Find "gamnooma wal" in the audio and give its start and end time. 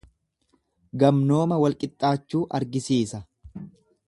1.03-1.77